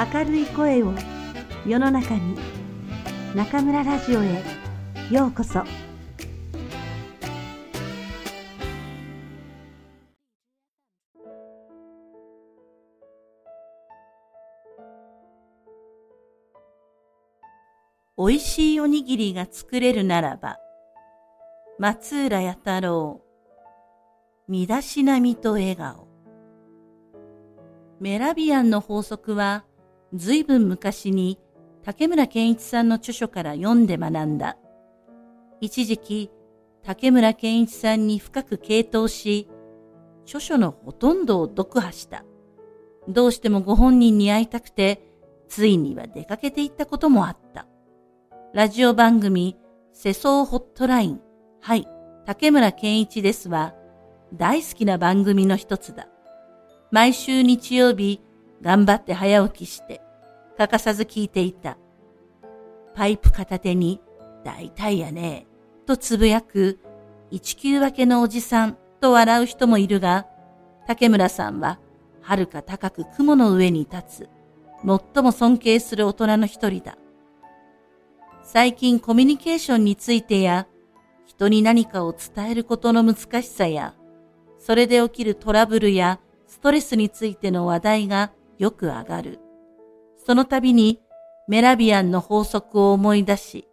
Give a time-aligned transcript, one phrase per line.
[0.00, 0.94] 明るい声を
[1.66, 2.34] 世の中に
[3.34, 4.42] 中村ラジオへ
[5.10, 5.62] ようこそ。
[18.16, 20.56] おいしいおにぎりが作れるならば
[21.78, 23.20] 松浦弥太郎
[24.48, 26.08] 身だしなみと笑顔。
[28.00, 29.66] メラビアンの法則は
[30.14, 31.38] 随分昔に
[31.82, 34.56] 竹村健一さんの著書から読んで学んだ。
[35.60, 36.30] 一時期
[36.82, 39.48] 竹村健一さんに深く傾倒し、
[40.24, 42.24] 著書のほとんどを読破した。
[43.08, 45.02] どうしてもご本人に会いたくて、
[45.48, 47.66] ついには出かけていったこともあった。
[48.54, 49.56] ラジオ番組、
[49.92, 51.20] 世相ホットライン、
[51.60, 51.86] はい、
[52.24, 53.74] 竹村健一ですは、
[54.32, 56.08] 大好きな番組の一つだ。
[56.90, 58.22] 毎週日曜日、
[58.62, 60.00] 頑張って早起きして、
[60.56, 61.78] 欠かさず聞いていた。
[62.94, 64.00] パイプ片手に、
[64.44, 65.46] 大体やね、
[65.86, 66.78] とつぶやく、
[67.30, 70.26] 一級分けのおじさんと笑う人もいるが、
[70.86, 71.78] 竹村さんは、
[72.22, 74.28] 遥か高く雲の上に立つ、
[74.84, 76.98] 最も尊敬する大人の一人だ。
[78.42, 80.66] 最近コミュニケーションについてや、
[81.24, 83.94] 人に何かを伝えることの難しさや、
[84.58, 89.40] それで起きるトラブルやストレスについての話題がよく上がる。
[90.18, 91.00] その度に
[91.48, 93.66] メラビアンの法則を思い出し、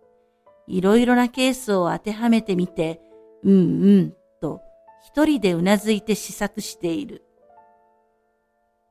[0.65, 3.01] いろいろなケースを当てはめてみて、
[3.43, 3.57] うんう
[4.03, 4.61] んと
[5.05, 7.25] 一人でうなずいて試作している。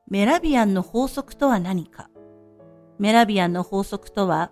[0.07, 2.11] メラビアンの法則とは何か？
[2.99, 4.51] メラビアンの法則とは、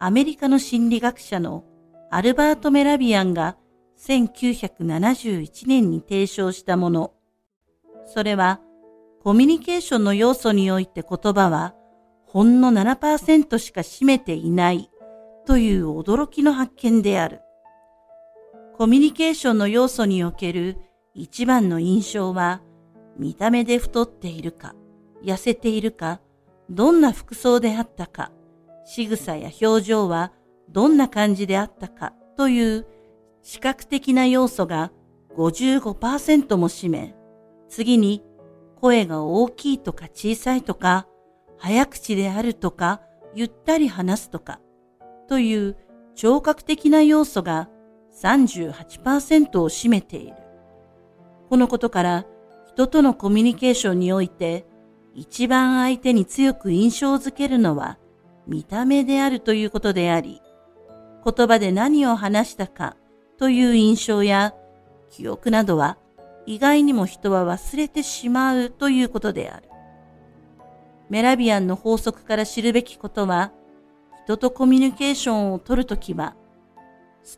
[0.00, 1.64] アメリカの心理学者の
[2.10, 3.56] アルバート・メラビアンが
[3.98, 7.12] 1971年に提唱したもの。
[8.06, 8.60] それは、
[9.22, 11.74] コミュニケーションの要素において言葉は
[12.26, 14.90] ほんの7%しか占めていない
[15.44, 17.42] という驚きの発見である。
[18.78, 20.78] コミュニケーションの要素における
[21.12, 22.62] 一番の印象は
[23.18, 24.74] 見た目で太っているか、
[25.22, 26.20] 痩せているか、
[26.70, 28.32] どんな服装であったか、
[28.86, 30.32] 仕草や表情は
[30.70, 32.86] どんな感じであったかという
[33.42, 34.92] 視覚的な要素が
[35.36, 37.14] 55%も占め、
[37.68, 38.24] 次に
[38.80, 41.06] 声が大きいとか小さいとか、
[41.58, 43.02] 早口であるとか、
[43.34, 44.60] ゆったり話すとか、
[45.28, 45.76] という
[46.14, 47.68] 聴覚的な要素が
[48.22, 50.36] 38%を占めている。
[51.48, 52.26] このことから
[52.66, 54.66] 人とのコミュニケーションにおいて
[55.14, 57.98] 一番相手に強く印象づけるのは
[58.46, 60.40] 見た目であるということであり、
[61.24, 62.96] 言葉で何を話したか
[63.38, 64.54] という印象や
[65.10, 65.98] 記憶などは
[66.50, 69.68] 意外にも人は忘れてしまうということである。
[71.08, 73.52] メラビアンの法則から知るべきことは、
[74.24, 76.34] 人とコミュニケーションを取るときは、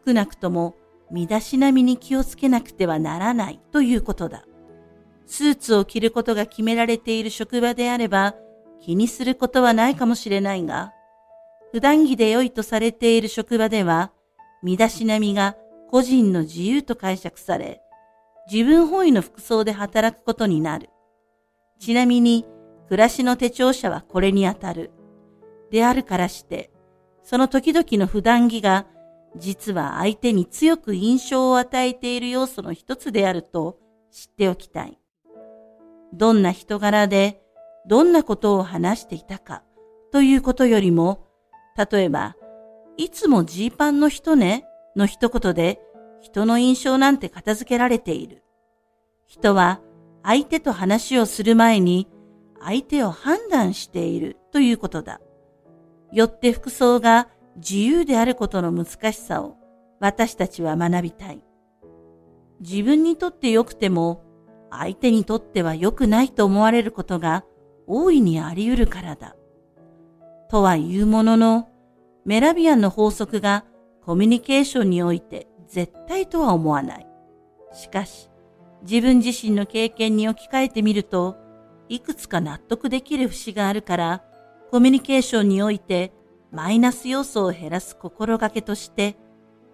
[0.06, 0.76] 少なくとも
[1.10, 4.46] 身だしなみに気をつけなくてはならないということだ。
[5.26, 8.34] スーツを着ることが決められている職場であれば
[8.80, 10.94] 気にすることはないかもしれないが、
[11.70, 14.10] 普段着で良いとされている職場では、
[14.62, 15.54] 身だしなみが
[15.90, 17.82] 個人の自由と解釈され、
[18.50, 20.90] 自分本位の服装で働くことになる。
[21.78, 22.46] ちなみに、
[22.88, 24.90] 暮らしの手帳者はこれにあたる。
[25.70, 26.70] であるからして、
[27.22, 28.86] その時々の普段着が、
[29.36, 33.78] 実は相手に強く印象を与えている要素の一つであると
[34.10, 34.98] 知っておきたい。
[36.12, 37.40] どんな人柄で、
[37.86, 39.62] どんなことを話していたか
[40.12, 41.26] ということよりも、
[41.90, 42.36] 例えば、
[42.98, 45.80] いつもジーパンの人ねの一言で
[46.22, 48.42] 人の印象なんて片付けられている。
[49.26, 49.80] 人は
[50.22, 52.08] 相手と話をする前に
[52.60, 55.20] 相手を判断しているということだ。
[56.12, 59.56] よって服装が自由であることの難しさを
[59.98, 61.42] 私たちは学びたい。
[62.60, 64.22] 自分にとって良くても
[64.70, 67.44] 相手にとっては良くないと思われることが
[67.88, 69.34] 大いにあり得るからだ。
[70.48, 71.68] とは言うものの、
[72.24, 73.64] メラビアンの法則が
[74.04, 77.06] コミュニケーションにおいて絶対とは思わない。
[77.72, 78.28] しかし、
[78.82, 81.38] 自分自身の経験に置き換えてみると、
[81.88, 84.22] いくつか納得できる節があるから、
[84.70, 86.12] コミュニケーションにおいて
[86.50, 89.16] マイナス要素を減らす心がけとして、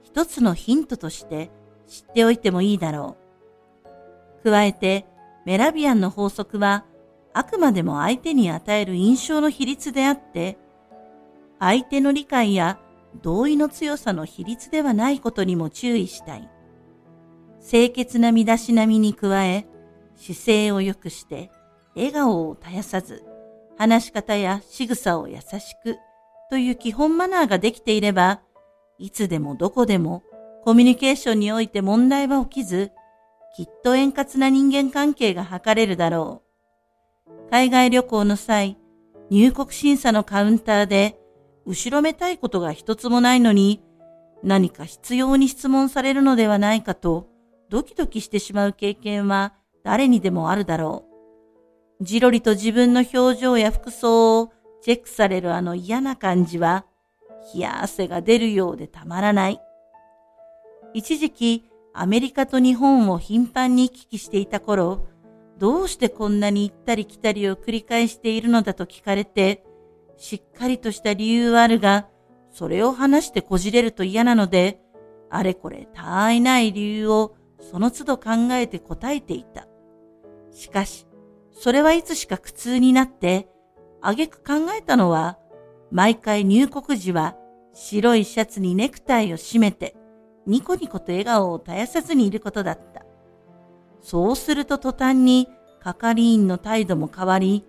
[0.05, 1.51] 一つのヒントとして
[1.89, 3.17] 知っておいてもいいだろ
[4.41, 4.45] う。
[4.45, 5.05] 加えて、
[5.45, 6.85] メラビアンの法則は、
[7.33, 10.59] あくまでも相手に与える印象の比率であって、
[11.59, 12.79] 相手の理解や
[13.23, 16.49] 同意の強さの比率ではないことにも注意したい。
[17.61, 19.67] 清潔な身だしなみに加え、
[20.17, 21.51] 姿勢を良くして、
[21.95, 23.25] 笑顔を絶やさず、
[23.77, 25.97] 話し方や仕草を優しく
[26.51, 28.41] という基本マナーができていれば、
[28.99, 30.23] いつでもどこでも
[30.65, 32.93] コミュニケーションにおいて問題は起きず、
[33.57, 36.43] きっと円滑な人間関係が図れるだろ
[37.27, 37.51] う。
[37.51, 38.77] 海外旅行の際、
[39.31, 41.18] 入国審査のカウンターで、
[41.69, 43.83] 後ろめたいことが一つもないのに、
[44.43, 47.29] 何か必要に質問されるのではないかと、
[47.69, 49.53] ドキドキしてしまう経験は
[49.85, 51.05] 誰にでもあるだろ
[52.01, 52.05] う。
[52.05, 54.51] じろりと自分の表情や服装を
[54.81, 56.87] チェックされるあの嫌な感じは、
[57.53, 59.61] 冷や汗が出るようでたまらない。
[60.95, 65.07] 一時期、アメリカと日本を頻繁に行き来していた頃、
[65.59, 69.68] どうしてこんなに行ったり来たりを繰り返しているのだと聞かれて、
[70.19, 72.09] しっかりとした理由はあるが、
[72.51, 74.81] それを話してこじれると嫌なので、
[75.31, 79.69] あれこれたあいない理由をその都度考えて答えていた。
[80.51, 81.07] しかし、
[81.53, 83.49] それはいつしか苦痛になって、
[84.01, 85.39] あげく考えたのは、
[85.91, 87.37] 毎回入国時は
[87.73, 89.95] 白いシャツにネクタイを締めて、
[90.47, 93.05] ニコニコと笑顔を絶やさずにいることだった。
[94.03, 95.49] そうすると途端に
[95.81, 97.65] 係員の態度も変わり、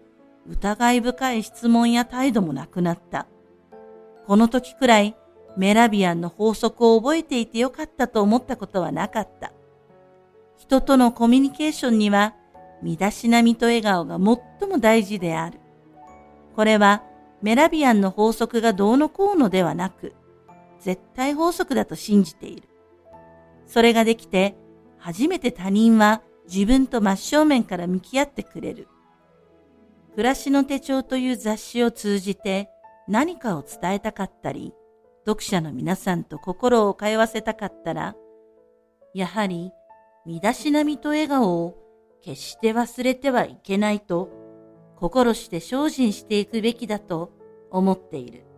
[0.48, 3.28] 疑い深い質問や態度もなくなった。
[4.26, 5.16] この時くらい
[5.58, 9.52] メラビアンの法則を覚えていてよかったと思ったことはなかった。
[10.58, 12.36] 人とのコミュニケーションには
[12.82, 15.60] 身だしなみと笑顔が最も大事である。
[16.56, 17.04] これは
[17.42, 20.14] メラビアンの法則がどうのこうのではなく、
[20.80, 22.68] 絶対法則だと信じている。
[23.66, 24.56] それができて、
[24.98, 26.22] 初めて他人は
[26.52, 28.88] 自分と真正面から向き合ってくれる。
[30.12, 32.70] 暮らしの手帳という雑誌を通じて
[33.08, 34.74] 何かを伝えたかったり、
[35.26, 38.16] 読者の皆さんと心を通わせたかったら、
[39.14, 39.72] やはり
[40.26, 41.76] 身だしなみと笑顔を
[42.22, 44.30] 決して忘れてはいけないと
[44.98, 47.32] 心して精進していくべきだと
[47.72, 48.49] 思っている。